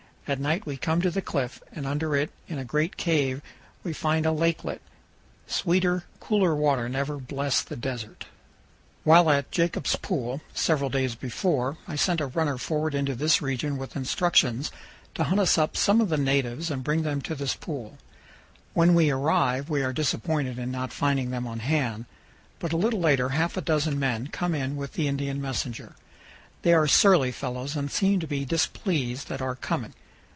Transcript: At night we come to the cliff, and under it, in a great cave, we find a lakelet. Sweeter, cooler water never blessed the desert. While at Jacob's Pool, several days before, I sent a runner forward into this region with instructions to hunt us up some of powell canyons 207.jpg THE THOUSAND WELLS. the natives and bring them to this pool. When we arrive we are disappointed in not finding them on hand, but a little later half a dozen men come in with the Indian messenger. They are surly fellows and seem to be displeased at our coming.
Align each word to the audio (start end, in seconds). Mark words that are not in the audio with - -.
At 0.27 0.39
night 0.39 0.65
we 0.65 0.77
come 0.77 1.01
to 1.01 1.11
the 1.11 1.21
cliff, 1.21 1.61
and 1.73 1.85
under 1.85 2.15
it, 2.15 2.31
in 2.47 2.57
a 2.57 2.63
great 2.63 2.95
cave, 2.95 3.41
we 3.83 3.91
find 3.91 4.25
a 4.25 4.31
lakelet. 4.31 4.79
Sweeter, 5.45 6.05
cooler 6.21 6.55
water 6.55 6.87
never 6.87 7.17
blessed 7.17 7.67
the 7.67 7.75
desert. 7.75 8.27
While 9.03 9.29
at 9.29 9.51
Jacob's 9.51 9.97
Pool, 9.97 10.39
several 10.53 10.89
days 10.89 11.15
before, 11.15 11.75
I 11.85 11.97
sent 11.97 12.21
a 12.21 12.27
runner 12.27 12.57
forward 12.57 12.95
into 12.95 13.13
this 13.13 13.41
region 13.41 13.75
with 13.77 13.97
instructions 13.97 14.71
to 15.15 15.25
hunt 15.25 15.41
us 15.41 15.57
up 15.57 15.75
some 15.75 15.99
of 15.99 16.07
powell 16.07 16.19
canyons 16.19 16.27
207.jpg 16.27 16.37
THE 16.37 16.43
THOUSAND 16.45 16.45
WELLS. 16.45 16.45
the 16.45 16.49
natives 16.49 16.71
and 16.71 16.83
bring 16.85 17.01
them 17.01 17.21
to 17.23 17.35
this 17.35 17.55
pool. 17.55 17.97
When 18.73 18.93
we 18.93 19.09
arrive 19.11 19.69
we 19.69 19.83
are 19.83 19.91
disappointed 19.91 20.57
in 20.57 20.71
not 20.71 20.93
finding 20.93 21.31
them 21.31 21.45
on 21.45 21.59
hand, 21.59 22.05
but 22.59 22.71
a 22.71 22.77
little 22.77 23.01
later 23.01 23.29
half 23.29 23.57
a 23.57 23.61
dozen 23.61 23.99
men 23.99 24.27
come 24.27 24.55
in 24.55 24.77
with 24.77 24.93
the 24.93 25.09
Indian 25.09 25.41
messenger. 25.41 25.95
They 26.61 26.71
are 26.73 26.87
surly 26.87 27.33
fellows 27.33 27.75
and 27.75 27.91
seem 27.91 28.21
to 28.21 28.27
be 28.27 28.45
displeased 28.45 29.29
at 29.29 29.41
our 29.41 29.55
coming. 29.55 29.93